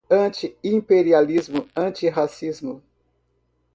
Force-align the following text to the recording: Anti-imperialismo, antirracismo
Anti-imperialismo, 0.19 1.61
antirracismo 1.81 2.81